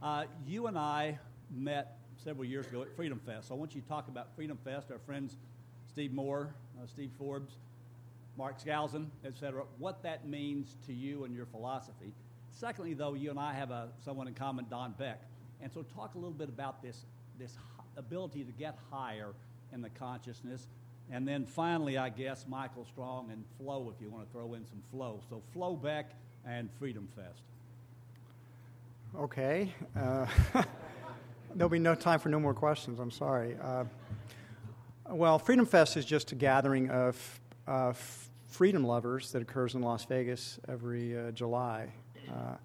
[0.00, 1.18] Uh, you and I
[1.50, 3.48] met several years ago at Freedom Fest.
[3.48, 4.90] So I want you to talk about Freedom Fest.
[4.90, 5.36] Our friends
[5.88, 7.54] Steve Moore, uh, Steve Forbes,
[8.40, 12.10] Mark Skousen, et cetera, what that means to you and your philosophy.
[12.50, 15.20] Secondly, though, you and I have a, someone in common, Don Beck.
[15.60, 17.04] And so talk a little bit about this,
[17.38, 17.58] this
[17.98, 19.34] ability to get higher
[19.74, 20.68] in the consciousness.
[21.12, 24.64] And then finally, I guess, Michael Strong and Flow, if you want to throw in
[24.64, 25.20] some Flow.
[25.28, 26.10] So Flow Beck
[26.46, 27.42] and Freedom Fest.
[29.18, 29.74] Okay.
[29.94, 30.24] Uh,
[31.54, 33.00] there'll be no time for no more questions.
[33.00, 33.58] I'm sorry.
[33.62, 33.84] Uh,
[35.10, 37.92] well, Freedom Fest is just a gathering of uh,
[38.50, 41.88] freedom lovers that occurs in Las Vegas every uh, July.
[42.28, 42.56] Uh,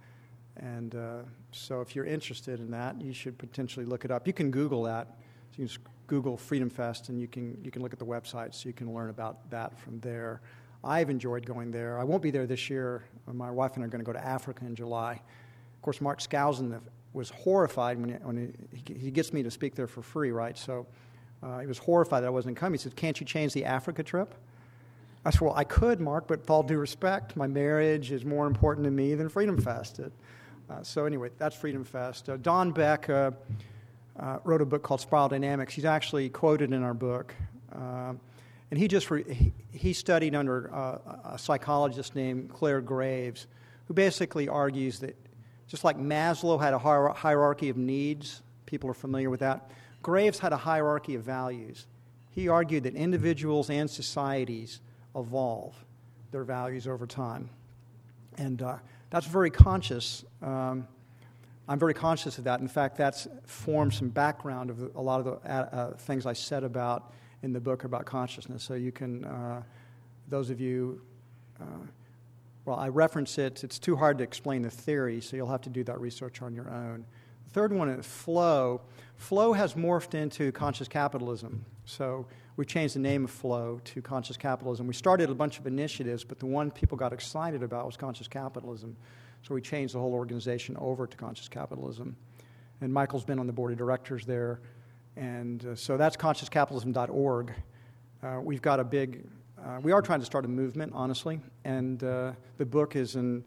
[0.58, 1.20] and uh,
[1.52, 4.26] so, if you're interested in that, you should potentially look it up.
[4.26, 5.18] You can Google that.
[5.52, 8.54] So you can Google Freedom Fest, and you can you can look at the website,
[8.54, 10.42] so you can learn about that from there.
[10.84, 12.00] I've enjoyed going there.
[12.00, 13.04] I won't be there this year.
[13.32, 15.14] My wife and I are going to go to Africa in July.
[15.14, 16.80] Of course, Mark Skousen
[17.14, 20.58] was horrified when, he, when he, he, gets me to speak there for free, right?
[20.58, 20.86] So
[21.42, 22.78] uh, he was horrified that I wasn't coming.
[22.78, 24.36] He said, Can't you change the Africa trip?
[25.26, 28.46] I said, Well, I could, Mark, but with all due respect, my marriage is more
[28.46, 30.00] important to me than Freedom Fest.
[30.00, 32.30] Uh, so, anyway, that's Freedom Fest.
[32.30, 33.32] Uh, Don Beck uh,
[34.20, 35.74] uh, wrote a book called Spiral Dynamics.
[35.74, 37.34] He's actually quoted in our book.
[37.74, 38.14] Uh,
[38.70, 43.48] and he just re- he, he, studied under a psychologist named Clare Graves,
[43.88, 45.16] who basically argues that
[45.68, 50.54] just like Maslow had a hierarchy of needs, people are familiar with that, Graves had
[50.54, 51.86] a hierarchy of values.
[52.32, 54.82] He argued that individuals and societies
[55.16, 55.74] evolve
[56.32, 57.50] their values over time.
[58.38, 58.78] And uh,
[59.10, 60.26] that's very conscious.
[60.42, 60.88] Um,
[61.68, 62.60] I'm very conscious of that.
[62.60, 66.34] In fact, that's formed some background of a lot of the uh, uh, things I
[66.34, 68.64] said about in the book about consciousness.
[68.64, 69.64] So you can, uh,
[70.28, 71.02] those of you,
[71.60, 71.88] uh,
[72.66, 73.64] well, I reference it.
[73.64, 76.54] It's too hard to explain the theory, so you'll have to do that research on
[76.54, 77.06] your own.
[77.46, 78.82] The third one is flow.
[79.18, 81.64] Flow has morphed into conscious capitalism.
[81.86, 82.26] So
[82.58, 84.88] we changed the name of Flow to Conscious Capitalism.
[84.88, 88.28] We started a bunch of initiatives, but the one people got excited about was Conscious
[88.28, 88.96] Capitalism.
[89.44, 92.16] So we changed the whole organization over to Conscious Capitalism.
[92.82, 94.62] And Michael's been on the board of directors there.
[95.18, 97.54] And uh, so that's consciouscapitalism.org.
[98.24, 99.28] Uh, we've got a big,
[99.62, 101.42] uh, we are trying to start a movement, honestly.
[101.66, 103.44] And uh, the book is in,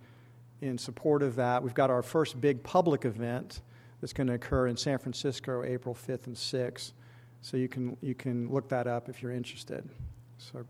[0.61, 1.62] in support of that.
[1.62, 3.62] We've got our first big public event
[4.01, 6.92] that's going to occur in San Francisco, April 5th and 6th.
[7.42, 9.88] So you can, you can look that up if you're interested.
[10.38, 10.64] So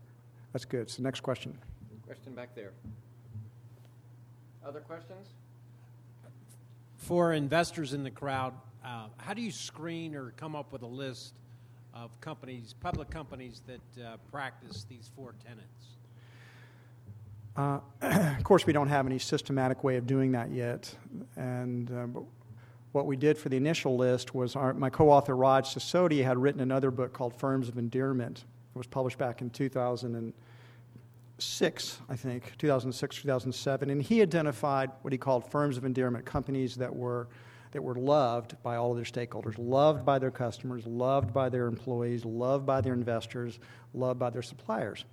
[0.53, 0.89] that's good.
[0.89, 1.57] So, next question.
[2.05, 2.71] Question back there.
[4.65, 5.27] Other questions?
[6.97, 8.53] For investors in the crowd,
[8.83, 11.33] uh, how do you screen or come up with a list
[11.93, 15.97] of companies, public companies that uh, practice these four tenets?
[17.55, 17.79] Uh,
[18.37, 20.93] of course, we don't have any systematic way of doing that yet,
[21.35, 22.19] and uh,
[22.91, 26.61] what we did for the initial list was our, my co-author Raj Sisodia had written
[26.61, 28.45] another book called Firms of Endearment.
[28.73, 35.17] It was published back in 2006, I think, 2006, 2007, and he identified what he
[35.17, 37.27] called firms of endearment, companies that were
[37.71, 41.67] that were loved by all of their stakeholders, loved by their customers, loved by their
[41.67, 43.59] employees, loved by their investors,
[43.93, 45.05] loved by their suppliers.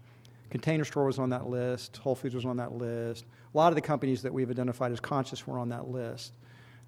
[0.48, 3.26] Container Store was on that list, Whole Foods was on that list.
[3.52, 6.32] A lot of the companies that we've identified as conscious were on that list.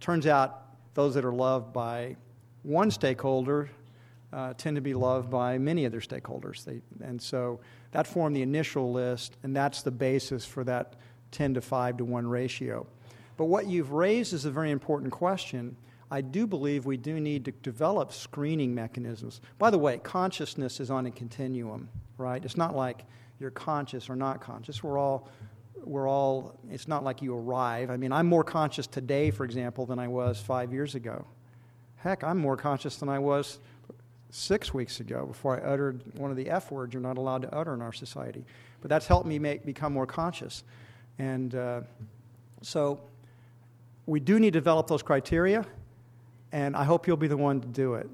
[0.01, 0.68] Turns out
[0.99, 2.17] those that are loved by
[2.65, 3.71] one stakeholder
[4.33, 6.65] uh, tend to be loved by many other stakeholders.
[6.65, 7.61] They, and so
[7.93, 10.95] that formed the initial list, and that's the basis for that
[11.31, 12.85] 10 to 5 to 1 ratio.
[13.37, 15.77] But what you've raised is a very important question.
[16.11, 19.41] I do believe we do need to develop screening mechanisms.
[19.57, 22.45] By the way, consciousness is on a continuum, right?
[22.45, 23.05] It's not like
[23.39, 24.83] you're conscious or not conscious.
[24.83, 25.29] We're all
[25.85, 27.91] we're all, it's not like you arrive.
[27.91, 31.25] I mean, I'm more conscious today, for example, than I was five years ago.
[31.97, 33.59] Heck, I'm more conscious than I was
[34.31, 37.55] six weeks ago before I uttered one of the F words you're not allowed to
[37.55, 38.45] utter in our society.
[38.81, 40.65] But that's helped me make, become more conscious.
[41.19, 41.81] And uh,
[42.63, 43.01] So
[44.07, 45.67] we do need to develop those criteria,
[46.53, 48.09] and I hope you'll be the one to do it.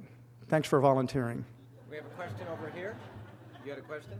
[0.48, 1.44] Thanks for volunteering.
[1.90, 2.96] We have a question over here.
[3.64, 4.12] You had a question?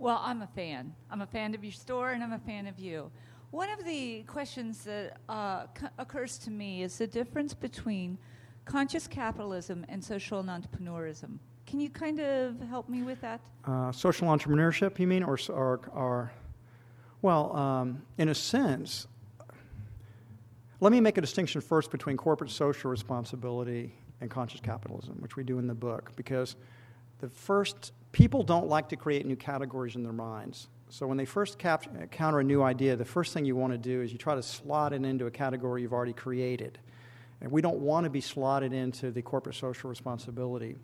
[0.00, 0.94] Well, I'm a fan.
[1.10, 3.10] I'm a fan of your store and I'm a fan of you.
[3.50, 8.16] One of the questions that uh, c- occurs to me is the difference between
[8.64, 11.36] conscious capitalism and social entrepreneurism.
[11.66, 13.42] Can you kind of help me with that?
[13.66, 16.32] Uh, social entrepreneurship, you mean, or, or, or
[17.20, 19.06] well, um, in a sense,
[20.80, 23.92] let me make a distinction first between corporate social responsibility
[24.22, 26.56] and conscious capitalism, which we do in the book, because
[27.18, 30.68] the first people don't like to create new categories in their minds.
[30.88, 33.78] So when they first cap- counter a new idea, the first thing you want to
[33.78, 36.78] do is you try to slot it into a category you've already created.
[37.40, 40.76] And we don't want to be slotted into the corporate social responsibility.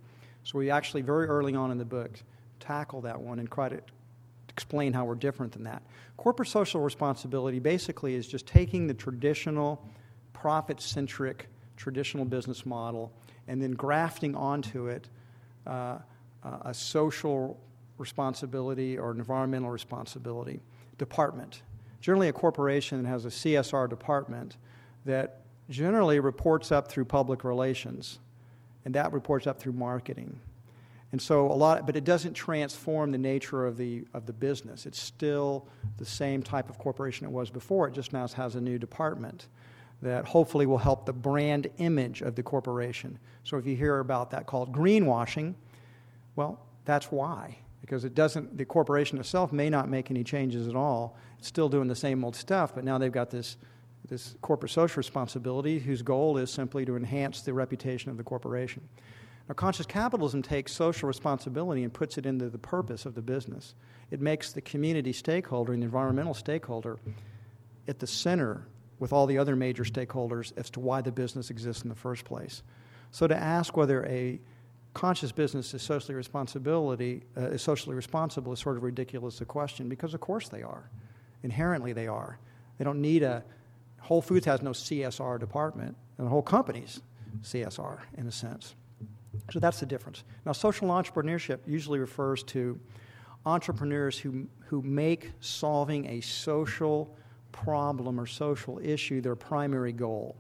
[0.44, 2.22] So we actually, very early on in the book,
[2.60, 3.80] tackle that one and try to
[4.48, 5.82] explain how we're different than that.
[6.16, 9.84] Corporate social responsibility basically is just taking the traditional
[10.32, 13.12] profit centric traditional business model
[13.48, 15.08] and then grafting onto it
[15.66, 15.98] uh,
[16.46, 17.58] uh, a social
[17.98, 20.60] responsibility or an environmental responsibility
[20.98, 21.62] department.
[22.00, 24.56] Generally, a corporation has a CSR department
[25.04, 25.40] that
[25.70, 28.20] generally reports up through public relations,
[28.84, 30.38] and that reports up through marketing.
[31.12, 34.86] And so a lot, but it doesn't transform the nature of the, of the business.
[34.86, 35.66] It's still
[35.98, 37.88] the same type of corporation it was before.
[37.88, 39.46] It just now has a new department
[40.02, 43.18] that hopefully will help the brand image of the corporation.
[43.44, 45.54] So if you hear about that called greenwashing,
[46.36, 47.58] well, that's why.
[47.80, 51.16] Because it doesn't, the corporation itself may not make any changes at all.
[51.38, 53.56] It's still doing the same old stuff, but now they've got this,
[54.08, 58.88] this corporate social responsibility whose goal is simply to enhance the reputation of the corporation.
[59.48, 63.74] Now, conscious capitalism takes social responsibility and puts it into the purpose of the business.
[64.10, 66.98] It makes the community stakeholder and the environmental stakeholder
[67.86, 68.66] at the center
[68.98, 72.24] with all the other major stakeholders as to why the business exists in the first
[72.24, 72.62] place.
[73.12, 74.40] So to ask whether a
[74.96, 79.90] conscious business is socially responsibility uh, is socially responsible is sort of ridiculous a question
[79.90, 80.88] because of course they are.
[81.42, 82.38] Inherently they are.
[82.78, 83.44] They don't need a
[84.00, 87.02] Whole Foods has no CSR department, and the whole company's
[87.42, 88.74] CSR in a sense.
[89.50, 90.24] So that's the difference.
[90.46, 92.80] Now, social entrepreneurship usually refers to
[93.44, 97.14] entrepreneurs who, who make solving a social
[97.52, 100.36] problem or social issue their primary goal.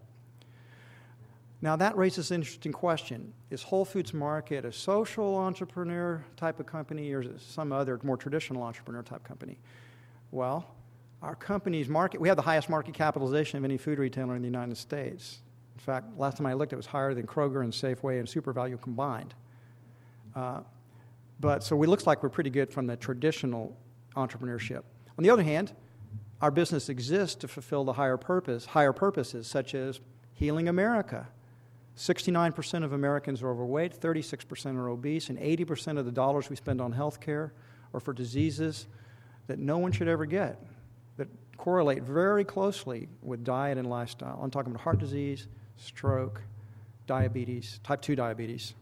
[1.62, 3.32] Now, that raises an interesting question.
[3.50, 7.98] Is Whole Foods Market a social entrepreneur type of company or is it some other
[8.02, 9.58] more traditional entrepreneur type company?
[10.30, 10.74] Well,
[11.22, 14.48] our company's market, we have the highest market capitalization of any food retailer in the
[14.48, 15.38] United States.
[15.74, 18.80] In fact, last time I looked, it was higher than Kroger and Safeway and SuperValu
[18.82, 19.34] combined.
[20.34, 20.60] Uh,
[21.40, 23.76] but so it looks like we're pretty good from the traditional
[24.14, 24.82] entrepreneurship.
[25.16, 25.72] On the other hand,
[26.42, 30.00] our business exists to fulfill the higher purpose, higher purposes such as
[30.34, 31.28] healing America.
[31.96, 36.80] 69% of Americans are overweight, 36% are obese, and 80% of the dollars we spend
[36.80, 37.54] on health care
[37.94, 38.86] are for diseases
[39.46, 40.62] that no one should ever get,
[41.16, 44.38] that correlate very closely with diet and lifestyle.
[44.42, 45.46] I'm talking about heart disease,
[45.78, 46.42] stroke,
[47.06, 48.74] diabetes, type 2 diabetes,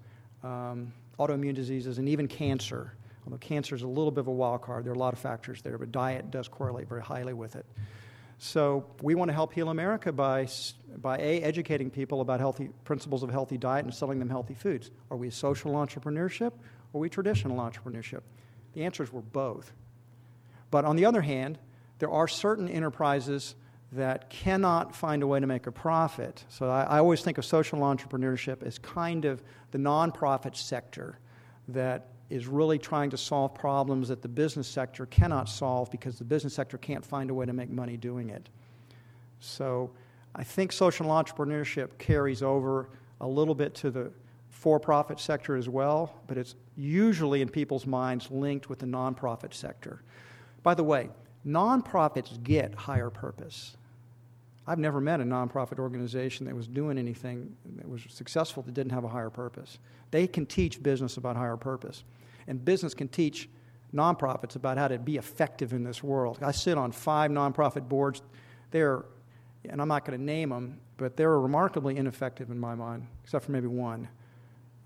[0.43, 2.95] um, autoimmune diseases, and even cancer.
[3.25, 5.21] Although cancer is a little bit of a wild card, there are a lot of
[5.21, 7.65] factors there, but diet does correlate very highly with it.
[8.39, 10.49] So we want to help heal America by,
[10.97, 14.91] by A, educating people about healthy principles of healthy diet and selling them healthy foods.
[15.11, 16.53] Are we social entrepreneurship
[16.93, 18.20] or are we traditional entrepreneurship?
[18.74, 19.72] The answers were both.
[20.70, 21.59] But on the other hand,
[21.99, 23.55] there are certain enterprises
[23.93, 26.45] that cannot find a way to make a profit.
[26.49, 31.20] So I, I, always think of social entrepreneurship as kind of the nonprofit sector
[31.68, 36.25] that is really trying to solve problems that the business sector cannot solve because the
[36.25, 38.49] business sector can't find a way to make money doing it.
[39.41, 39.91] So
[40.35, 42.89] I think social entrepreneurship carries over
[43.20, 44.11] a little bit to the
[44.49, 49.53] for profit sector as well, but it's usually in people's minds linked with the nonprofit
[49.53, 50.01] sector.
[50.62, 51.11] By the way,
[51.47, 53.77] nonprofits get higher purpose.
[54.67, 58.93] I've never met a nonprofit organization that was doing anything that was successful that didn't
[58.93, 59.79] have a higher purpose.
[60.11, 62.05] They can teach business about higher purpose,
[62.47, 63.49] and business can teach
[63.95, 66.39] nonprofits about how to be effective in this world.
[66.43, 68.23] I sit on five nonprofit boards.
[68.71, 69.05] They're,
[69.69, 73.45] and I'm not going to name them, but they're remarkably ineffective in my mind, except
[73.45, 74.09] for maybe one.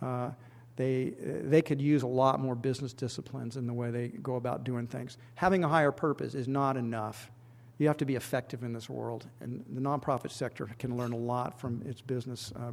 [0.02, 0.30] Uh,
[0.76, 4.62] they, they could use a lot more business disciplines in the way they go about
[4.62, 5.16] doing things.
[5.34, 7.30] Having a higher purpose is not enough
[7.78, 9.26] you have to be effective in this world.
[9.40, 12.72] And the nonprofit sector can learn a lot from its business uh,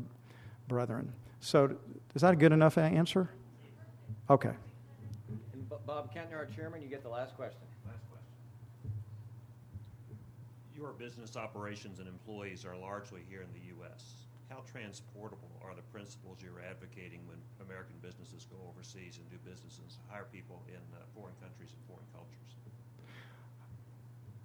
[0.67, 1.11] brethren.
[1.39, 1.75] So,
[2.15, 3.29] is that a good enough answer?
[4.29, 4.53] Okay.
[5.53, 7.61] And Bob Kentner, our chairman, you get the last question.
[7.85, 8.33] Last question.
[10.75, 14.25] Your business operations and employees are largely here in the U.S.
[14.49, 19.77] How transportable are the principles you're advocating when American businesses go overseas and do business
[19.77, 22.57] and hire people in uh, foreign countries and foreign cultures?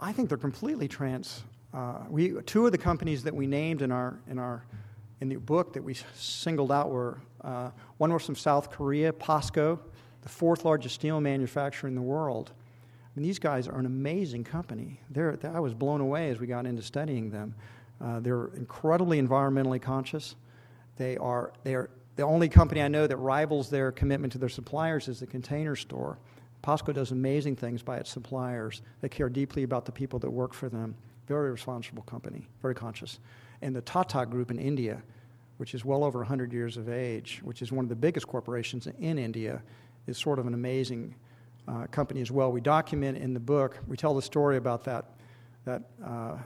[0.01, 1.43] I think they're completely trans.
[1.75, 4.65] Uh, we two of the companies that we named in our in our
[5.21, 9.79] in the book that we singled out were uh, one was from South Korea, POSCO,
[10.23, 12.53] the fourth largest steel manufacturer in the world.
[12.55, 15.01] I mean, these guys are an amazing company.
[15.11, 17.55] They're, I was blown away as we got into studying them.
[18.01, 20.37] Uh, they're incredibly environmentally conscious.
[20.97, 24.49] They are they are the only company I know that rivals their commitment to their
[24.49, 26.19] suppliers is the Container Store.
[26.63, 28.83] POSCO does amazing things by its suppliers.
[29.01, 30.95] They care deeply about the people that work for them.
[31.27, 33.19] Very responsible company, very conscious.
[33.63, 35.03] And the Tata Group in India,
[35.59, 38.87] which is well over 100 years of age, which is one of the biggest corporations
[38.99, 39.63] in India,
[40.07, 41.15] is sort of an amazing
[41.69, 42.51] uh, company as well.
[42.51, 45.05] We document in the book, we tell the story about that,
[45.65, 46.37] that uh,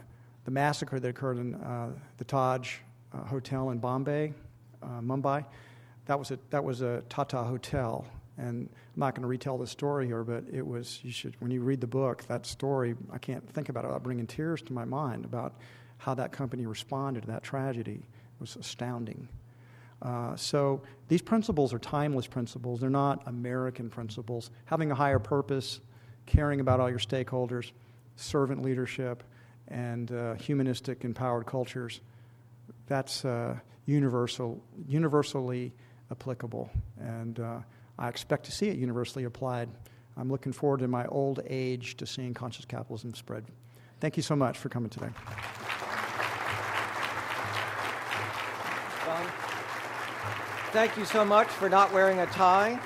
[0.43, 2.75] the massacre that occurred in uh, the Taj
[3.13, 4.33] uh, Hotel in Bombay,
[4.83, 5.45] uh, Mumbai.
[6.05, 8.05] That was a, that was a Tata hotel
[8.37, 11.51] and I'm not going to retell the story here, but it was, you should, when
[11.51, 14.73] you read the book, that story, I can't think about it without bringing tears to
[14.73, 15.55] my mind about
[15.97, 18.03] how that company responded to that tragedy.
[18.03, 19.29] It was astounding.
[20.01, 22.81] Uh, so these principles are timeless principles.
[22.81, 24.51] They're not American principles.
[24.65, 25.79] Having a higher purpose,
[26.25, 27.71] caring about all your stakeholders,
[28.17, 29.23] servant leadership,
[29.69, 32.01] and uh, humanistic empowered cultures,
[32.87, 35.73] that's uh, universal, universally
[36.11, 36.69] applicable.
[36.99, 37.59] And uh,
[37.97, 39.69] I expect to see it universally applied.
[40.17, 43.45] I'm looking forward in my old age to seeing conscious capitalism spread.
[43.99, 45.09] Thank you so much for coming today.
[50.71, 52.79] Thank you so much for not wearing a tie.